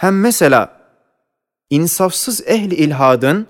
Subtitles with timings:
[0.00, 0.80] Hem mesela
[1.70, 3.46] insafsız ehli ilhadın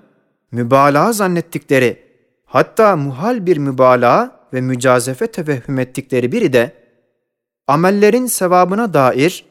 [0.51, 2.03] mübalağa zannettikleri
[2.45, 6.73] hatta muhal bir mübalağa ve mücazefe tevehhüm ettikleri biri de
[7.67, 9.45] amellerin sevabına dair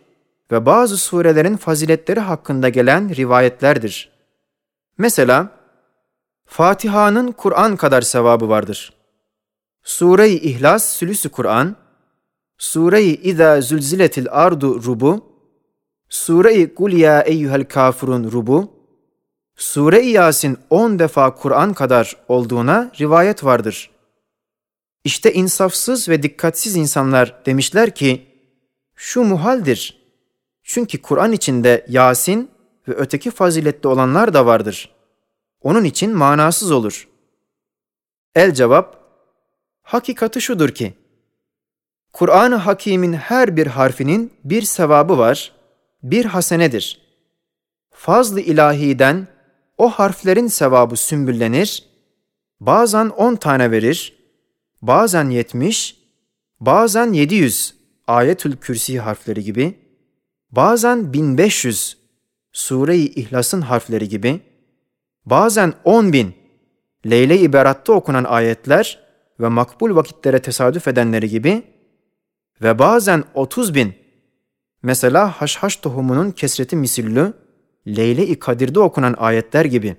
[0.53, 4.13] ve bazı surelerin faziletleri hakkında gelen rivayetlerdir.
[4.99, 5.49] Mesela
[6.47, 8.93] Fatiha'nın Kur'an kadar sevabı vardır.
[9.83, 11.77] Sure-i İhlas sülüsü Kur'an,
[12.59, 15.30] Sure-i İza zülziletil ardu rubu,
[16.11, 18.73] Sure-i Kul ya eyyuhel kafirun rubu,
[19.57, 23.91] Sure-i Yasin 10 defa Kur'an kadar olduğuna rivayet vardır.
[25.05, 28.27] İşte insafsız ve dikkatsiz insanlar demişler ki,
[28.97, 30.01] şu muhaldir.
[30.63, 32.51] Çünkü Kur'an içinde Yasin
[32.89, 34.91] ve öteki faziletli olanlar da vardır.
[35.63, 37.09] Onun için manasız olur.
[38.35, 38.97] El cevap,
[39.83, 40.95] hakikati şudur ki,
[42.13, 45.60] Kur'an-ı Hakîm'in her bir harfinin bir sevabı var,
[46.03, 47.01] bir hasenedir.
[47.91, 49.29] Fazl-ı ilahiden
[49.79, 51.85] o harflerin sevabı sümbüllenir,
[52.61, 54.17] bazen on tane verir,
[54.83, 55.97] bazen yetmiş,
[56.61, 57.75] bazen yedi yüz
[58.07, 59.79] ayetül kürsi harfleri gibi,
[60.51, 62.01] bazen bin beş yüz
[62.53, 64.41] Sure-i İhlas'ın harfleri gibi,
[65.25, 66.35] bazen on bin
[67.07, 68.99] Leyle-i Berat'ta okunan ayetler
[69.41, 71.63] ve makbul vakitlere tesadüf edenleri gibi
[72.63, 73.95] ve bazen otuz bin
[74.83, 77.33] mesela haşhaş tohumunun kesreti misillü
[77.87, 79.97] Leyle-i Kadir'de okunan ayetler gibi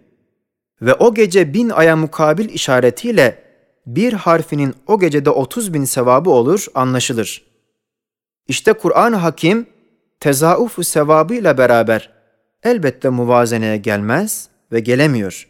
[0.82, 3.44] ve o gece bin aya mukabil işaretiyle
[3.86, 7.46] bir harfinin o gecede otuz bin sevabı olur anlaşılır.
[8.48, 9.66] İşte Kur'an-ı Hakim
[10.20, 12.10] tezaufu sevabıyla beraber
[12.64, 15.48] elbette muvazeneye gelmez ve gelemiyor.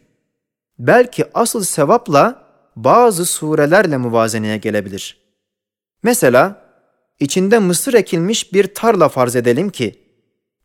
[0.78, 2.42] Belki asıl sevapla
[2.76, 5.22] bazı surelerle muvazeneye gelebilir.
[6.02, 6.61] Mesela
[7.22, 9.98] içinde mısır ekilmiş bir tarla farz edelim ki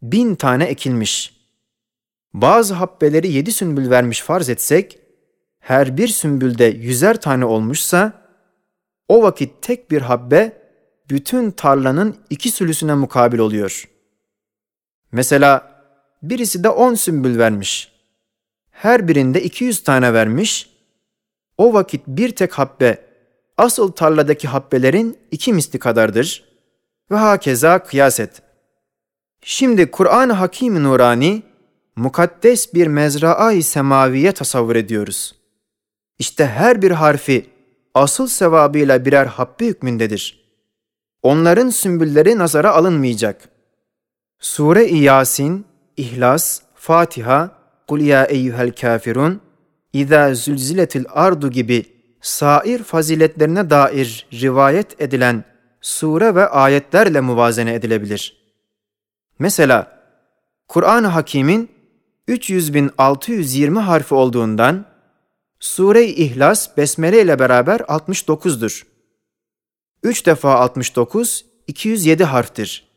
[0.02, 1.38] bin tane ekilmiş.
[2.34, 5.00] Bazı habbeleri yedi sümbül vermiş farz etsek,
[5.60, 8.28] her bir sümbülde yüzer tane olmuşsa,
[9.08, 10.62] o vakit tek bir habbe
[11.10, 13.90] bütün tarlanın iki sülüsüne mukabil oluyor.
[15.12, 15.82] Mesela
[16.24, 17.92] birisi de on sümbül vermiş.
[18.72, 20.70] Her birinde 200 tane vermiş.
[21.58, 23.06] O vakit bir tek habbe
[23.58, 26.47] asıl tarladaki habbelerin iki misli kadardır.
[27.12, 28.42] Ve hakeza kıyas et.
[29.42, 31.44] Şimdi Kur'an-ı Hakim-i Nurani
[31.96, 35.36] mukaddes bir mezraa-i semaviye tasavvur ediyoruz.
[36.20, 37.50] İşte her bir harfi
[37.94, 40.48] asıl sevabıyla birer habbe hükmündedir.
[41.24, 43.50] Onların sümbülleri nazara alınmayacak.
[44.40, 45.66] Sure-i Yasin,
[45.98, 47.52] İhlas, Fatiha,
[47.88, 49.42] Kul ya eyyuhel kafirun,
[49.94, 51.86] İza zülziletil ardu gibi
[52.22, 55.44] sair faziletlerine dair rivayet edilen
[55.88, 58.38] sure ve ayetlerle muvazene edilebilir.
[59.40, 60.02] Mesela
[60.68, 61.72] Kur'an-ı Hakîm'in
[62.28, 64.86] 300.620 harfi olduğundan
[65.60, 68.84] Sure-i İhlas Besmele ile beraber 69'dur.
[70.04, 72.88] 3 defa 69, 207 harftir.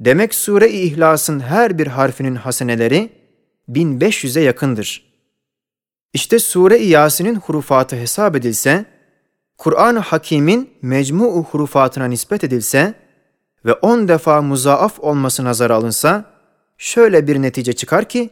[0.00, 3.12] Demek Sure-i İhlas'ın her bir harfinin haseneleri
[3.68, 5.14] 1500'e yakındır.
[6.12, 8.93] İşte Sure-i Yasin'in hurufatı hesap edilse,
[9.64, 12.94] Kur'an-ı Hakîm'in mecmu hurufatına nispet edilse
[13.64, 16.24] ve 10 defa muzaaf olması nazara alınsa,
[16.78, 18.30] şöyle bir netice çıkar ki,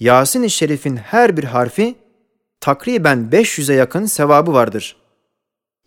[0.00, 1.94] Yasin-i Şerif'in her bir harfi
[2.60, 4.96] takriben 500'e yakın sevabı vardır.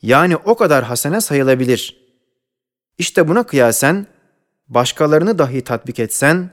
[0.02, 1.98] Yani o kadar hasene sayılabilir.
[2.98, 4.08] İşte buna kıyasen,
[4.68, 6.50] başkalarını dahi tatbik etsen,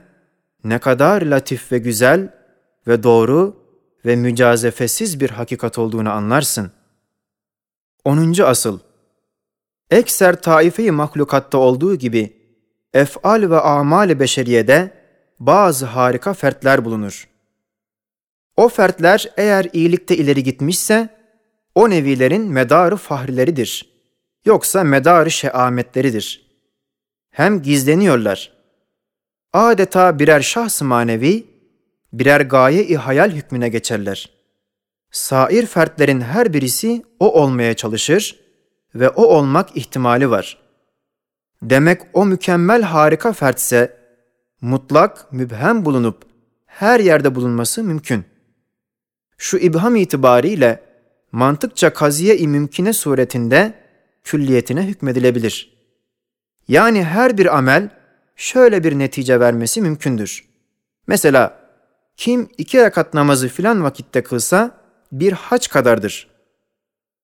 [0.63, 2.33] ne kadar latif ve güzel
[2.87, 3.55] ve doğru
[4.05, 6.71] ve mücazefesiz bir hakikat olduğunu anlarsın.
[8.05, 8.41] 10.
[8.41, 8.79] Asıl
[9.89, 12.37] Ekser taife-i mahlukatta olduğu gibi,
[12.93, 14.93] efal ve amal-i beşeriyede
[15.39, 17.29] bazı harika fertler bulunur.
[18.57, 21.09] O fertler eğer iyilikte ileri gitmişse,
[21.75, 23.91] o nevilerin medarı fahrileridir.
[24.45, 26.51] Yoksa medarı şeametleridir.
[27.31, 28.53] Hem gizleniyorlar.
[29.53, 31.47] Adeta birer şahs manevi,
[32.13, 34.40] birer gaye-i hayal hükmüne geçerler.
[35.11, 38.39] Sair fertlerin her birisi o olmaya çalışır
[38.95, 40.57] ve o olmak ihtimali var.
[41.61, 43.97] Demek o mükemmel harika fertse,
[44.61, 46.23] mutlak, mübhem bulunup
[46.65, 48.25] her yerde bulunması mümkün
[49.41, 50.83] şu ibham itibariyle
[51.31, 53.73] mantıkça kaziye-i mümkine suretinde
[54.23, 55.77] külliyetine hükmedilebilir.
[56.67, 57.89] Yani her bir amel
[58.35, 60.45] şöyle bir netice vermesi mümkündür.
[61.07, 61.59] Mesela
[62.17, 64.80] kim iki rekat namazı filan vakitte kılsa
[65.11, 66.27] bir hac kadardır.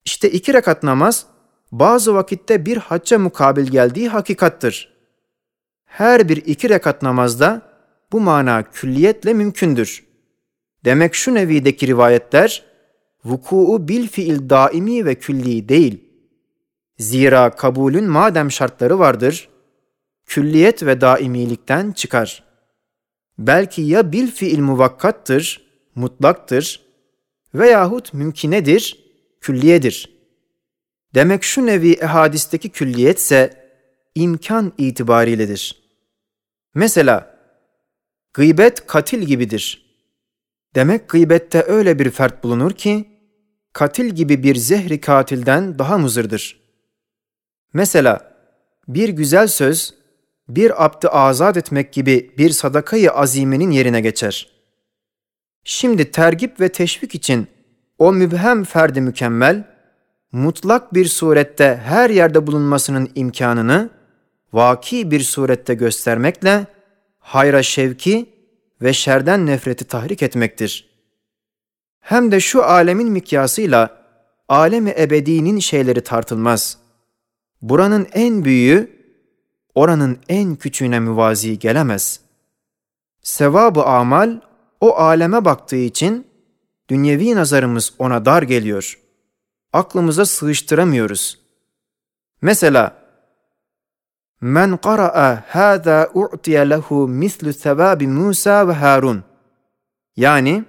[0.06, 1.26] İşte iki rekat namaz
[1.72, 4.94] bazı vakitte bir hacca mukabil geldiği hakikattır.
[5.86, 7.62] Her bir iki rekat namazda
[8.12, 10.06] bu mana külliyetle mümkündür.
[10.86, 12.66] Demek şu nevideki rivayetler
[13.26, 16.04] vuku'u bil fiil daimi ve külli değil.
[17.00, 19.50] Zira kabulün madem şartları vardır,
[20.26, 22.44] külliyet ve daimilikten çıkar.
[23.38, 26.87] Belki ya bil fiil muvakkattır, mutlaktır
[27.60, 29.06] veyahut mümkinedir,
[29.42, 30.18] külliyedir.
[31.16, 33.70] Demek şu nevi ehadisteki külliyetse
[34.16, 35.84] imkan itibariyledir.
[36.76, 37.38] Mesela
[38.34, 39.88] gıybet katil gibidir.
[40.76, 43.06] Demek gıybette öyle bir fert bulunur ki
[43.74, 46.60] katil gibi bir zehri katilden daha muzırdır.
[47.74, 48.38] Mesela
[48.88, 49.94] bir güzel söz
[50.50, 54.57] bir abdi azat etmek gibi bir sadakayı azimenin yerine geçer.
[55.70, 57.48] Şimdi tergip ve teşvik için
[57.98, 59.64] o mübhem ferdi mükemmel,
[60.32, 63.90] mutlak bir surette her yerde bulunmasının imkanını
[64.54, 66.68] vaki bir surette göstermekle
[67.20, 68.30] hayra şevki
[68.82, 70.90] ve şerden nefreti tahrik etmektir.
[72.00, 74.06] Hem de şu alemin mikyasıyla
[74.50, 76.78] alemi ebedinin şeyleri tartılmaz.
[77.62, 78.92] Buranın en büyüğü
[79.76, 82.20] oranın en küçüğüne müvazi gelemez.
[83.22, 84.47] Sevabı amal
[84.82, 86.28] o aleme baktığı için
[86.90, 89.00] dünyevi nazarımız ona dar geliyor.
[89.74, 91.40] Aklımıza sığıştıramıyoruz.
[92.42, 93.08] Mesela
[94.42, 99.24] Men qara'a hâzâ u'tiye lehu mislu sevâbi Musa ve Harun.
[100.16, 100.64] Yani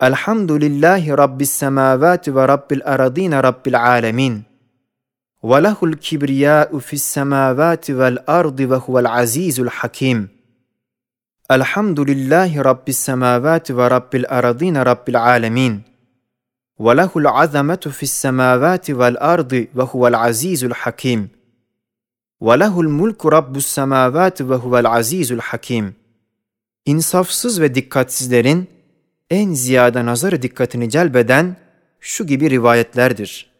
[0.00, 4.44] Elhamdülillahi Rabbis semâvâti ve Rabbil aradîne Rabbil âlemin.
[5.44, 10.30] Ve lehul kibriyâ'u fis semâvâti vel ardı ve huvel azîzul hakim.
[11.50, 15.84] Elhamdülillahi Rabbis semavati ve Rabbil aradine Rabbil alemin.
[16.80, 21.30] Ve lehul azametu fis semavati vel ardi ve huvel azizul hakim.
[22.42, 25.96] Ve lehul mulku Rabbus semavati ve huvel azizul hakim.
[26.84, 28.70] İnsafsız ve dikkatsizlerin
[29.30, 31.56] en ziyade nazarı dikkatini celbeden
[32.00, 33.50] şu gibi rivayetlerdir.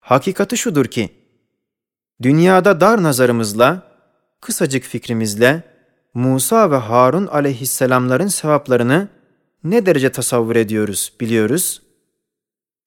[0.00, 1.10] Hakikati şudur ki,
[2.22, 3.82] dünyada dar nazarımızla,
[4.40, 5.75] kısacık fikrimizle,
[6.16, 9.08] Musa ve Harun aleyhisselamların sevaplarını
[9.64, 11.82] ne derece tasavvur ediyoruz, biliyoruz.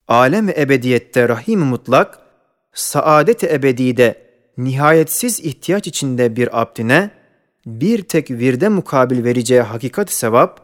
[0.08, 2.18] Alem-i ebediyette rahim mutlak,
[2.74, 4.22] saadet-i ebedide
[4.56, 7.10] nihayetsiz ihtiyaç içinde bir abdine
[7.66, 10.60] bir tek virde mukabil vereceği hakikat sevap,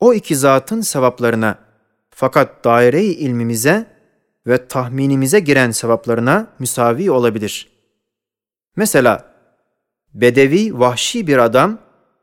[0.00, 1.58] o iki zatın sevaplarına
[2.10, 3.86] fakat daire-i ilmimize
[4.46, 7.68] ve tahminimize giren sevaplarına müsavi olabilir.
[8.76, 9.35] Mesela
[10.20, 11.78] bedevi vahşi bir adam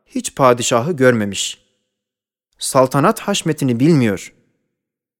[0.05, 1.63] hiç padişahı görmemiş.
[2.59, 4.33] Saltanat haşmetini bilmiyor.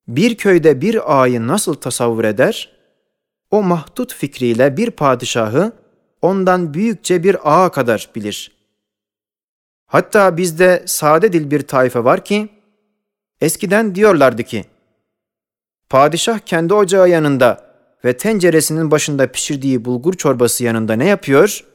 [0.08, 2.74] Bir köyde bir ağayı nasıl tasavvur eder?
[3.54, 5.72] o mahdut fikriyle bir padişahı
[6.22, 8.52] ondan büyükçe bir ağa kadar bilir.
[9.86, 12.50] Hatta bizde sade dil bir taife var ki,
[13.42, 14.66] eskiden diyorlardı ki,
[15.90, 21.66] padişah kendi ocağı yanında ve tenceresinin başında pişirdiği bulgur çorbası yanında ne yapıyor?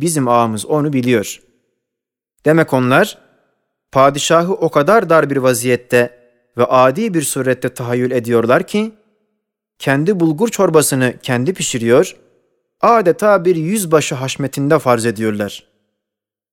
[0.00, 1.42] Bizim ağamız onu biliyor.
[2.44, 3.18] Demek onlar,
[3.92, 6.18] padişahı o kadar dar bir vaziyette
[6.56, 8.92] ve adi bir surette tahayyül ediyorlar ki,
[9.78, 12.16] kendi bulgur çorbasını kendi pişiriyor,
[12.80, 15.66] adeta bir yüzbaşı haşmetinde farz ediyorlar.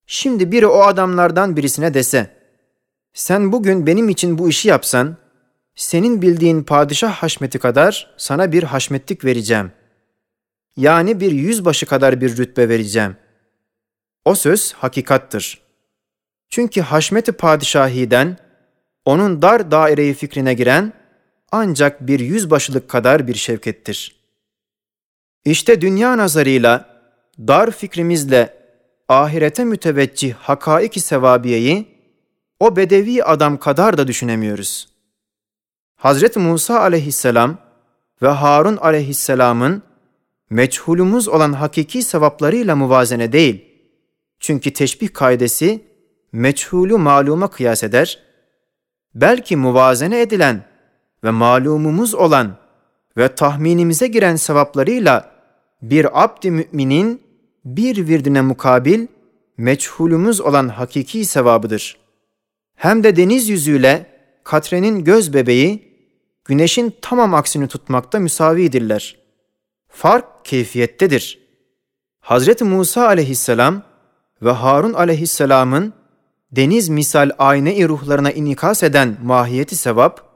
[0.05, 2.37] Şimdi biri o adamlardan birisine dese,
[3.13, 5.17] sen bugün benim için bu işi yapsan,
[5.75, 9.71] senin bildiğin padişah haşmeti kadar sana bir haşmetlik vereceğim.
[10.77, 13.15] Yani bir yüzbaşı kadar bir rütbe vereceğim.
[14.27, 15.61] O söz hakikattır.
[16.49, 18.37] Çünkü haşmeti padişahiden,
[19.05, 20.93] onun dar daireyi fikrine giren,
[21.51, 24.15] ancak bir yüzbaşılık kadar bir şevkettir.
[25.45, 27.01] İşte dünya nazarıyla,
[27.39, 28.53] dar fikrimizle
[29.09, 31.87] ahirete müteveccih hakaiki sevabiyeyi
[32.59, 34.89] o bedevi adam kadar da düşünemiyoruz.
[35.95, 37.57] Hazreti Musa aleyhisselam
[38.21, 39.83] ve Harun aleyhisselamın
[40.49, 43.66] meçhulumuz olan hakiki sevaplarıyla muvazene değil.
[44.39, 45.83] Çünkü teşbih kaidesi
[46.31, 48.19] meçhulü maluma kıyas eder.
[49.15, 50.63] Belki muvazene edilen
[51.23, 52.57] ve malumumuz olan
[53.17, 55.31] ve tahminimize giren sevaplarıyla
[55.81, 57.21] bir abd-i müminin
[57.65, 59.07] bir virdine mukabil
[59.57, 61.97] meçhulümüz olan hakiki sevabıdır.
[62.75, 64.05] Hem de deniz yüzüyle
[64.43, 65.93] katrenin göz bebeği,
[66.45, 69.17] güneşin tamam aksini tutmakta müsavidirler.
[69.89, 71.39] Fark keyfiyettedir.
[72.19, 73.83] Hazreti Musa aleyhisselam
[74.41, 75.93] ve Harun aleyhisselamın
[76.51, 80.27] deniz misal ayne-i ruhlarına inikas eden mahiyeti sevap,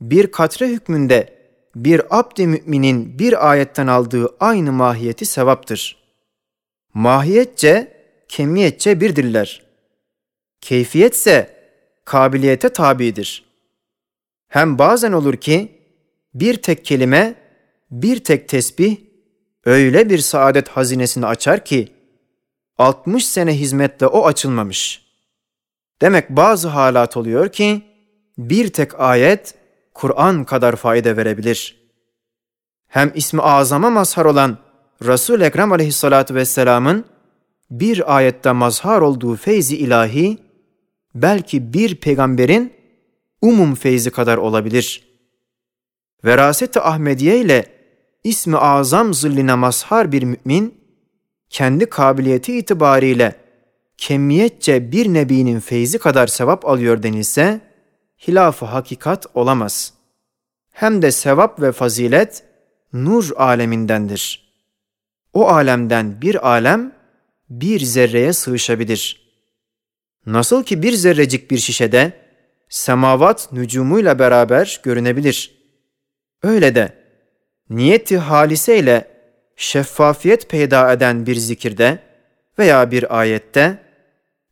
[0.00, 1.40] bir katre hükmünde
[1.74, 5.96] bir abd-i müminin bir ayetten aldığı aynı mahiyeti sevaptır.
[6.94, 7.96] Mahiyetçe,
[8.28, 9.62] kemiyetçe birdirler.
[10.60, 11.56] Keyfiyetse
[12.04, 13.44] kabiliyete tabidir.
[14.48, 15.80] Hem bazen olur ki
[16.34, 17.34] bir tek kelime,
[17.90, 18.96] bir tek tesbih
[19.64, 21.88] öyle bir saadet hazinesini açar ki
[22.80, 25.02] 60 sene hizmette o açılmamış.
[26.02, 27.82] Demek bazı halat oluyor ki
[28.38, 29.54] bir tek ayet
[29.94, 31.80] Kur'an kadar fayda verebilir.
[32.88, 34.58] Hem ismi azama mazhar olan
[35.04, 37.04] Resul-i Ekrem aleyhissalatu vesselamın
[37.70, 40.38] bir ayette mazhar olduğu feyzi ilahi
[41.14, 42.72] belki bir peygamberin
[43.42, 45.04] umum feyzi kadar olabilir.
[46.24, 47.66] Veraset-i Ahmediye ile
[48.24, 50.79] ismi azam zilline mazhar bir mümin,
[51.50, 53.34] kendi kabiliyeti itibariyle
[53.96, 57.60] kemiyetçe bir nebinin feyzi kadar sevap alıyor denilse,
[58.28, 59.92] hilaf-ı hakikat olamaz.
[60.72, 62.44] Hem de sevap ve fazilet
[62.92, 64.50] nur alemindendir.
[65.32, 66.92] O alemden bir alem
[67.50, 69.30] bir zerreye sığışabilir.
[70.26, 72.12] Nasıl ki bir zerrecik bir şişede
[72.68, 75.60] semavat nücumuyla beraber görünebilir.
[76.42, 76.92] Öyle de
[77.70, 79.09] niyeti halise ile
[79.60, 81.98] şeffafiyet peyda eden bir zikirde
[82.58, 83.82] veya bir ayette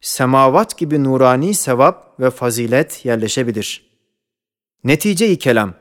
[0.00, 3.90] semavat gibi nurani sevap ve fazilet yerleşebilir.
[4.84, 5.74] Netice-i kelam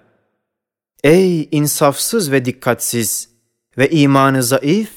[1.03, 3.29] Ey insafsız ve dikkatsiz
[3.77, 4.91] ve imanı zayıf,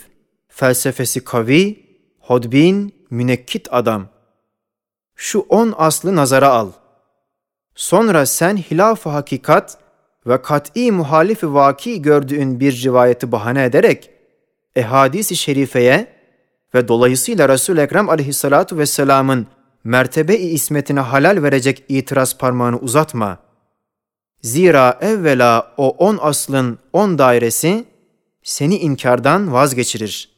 [0.49, 1.87] felsefesi kavi,
[2.21, 4.09] hodbin, münekkit adam.
[5.15, 6.73] Şu on aslı nazara al.
[7.75, 9.79] Sonra sen hilaf-ı hakikat
[10.27, 14.20] ve kat'i muhalifi vaki gördüğün bir rivayeti bahane ederek
[14.77, 16.07] ehadis-i şerifeye
[16.75, 19.47] ve dolayısıyla Resul-i Ekrem aleyhissalatu vesselamın
[19.85, 23.39] mertebe-i ismetine halal verecek itiraz parmağını uzatma.
[24.43, 27.85] Zira evvela o on aslın on dairesi
[28.43, 30.31] seni inkardan vazgeçirir.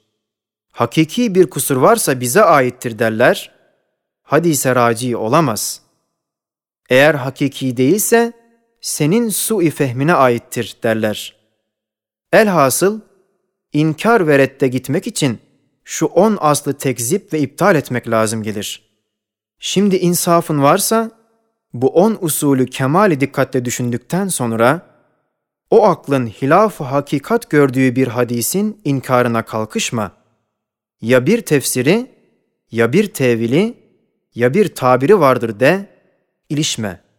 [0.73, 3.51] Hakiki bir kusur varsa bize aittir derler.
[4.23, 5.83] Hadise raci olamaz.
[6.91, 8.33] Eğer hakiki değilse
[8.81, 11.37] senin su-i fehmine aittir derler.
[12.33, 13.01] Elhasıl
[13.73, 15.39] inkar ve redde gitmek için
[15.85, 18.93] şu on aslı tekzip ve iptal etmek lazım gelir.
[19.59, 21.11] Şimdi insafın varsa
[21.73, 24.87] bu on usulü kemali dikkatle düşündükten sonra
[25.71, 30.13] o aklın hilaf hakikat gördüğü bir hadisin inkarına kalkışma.
[31.01, 32.11] Ya bir tefsiri,
[32.71, 33.75] ya bir tevili,
[34.35, 35.87] ya bir tabiri vardır de,
[36.49, 37.12] ilişme.''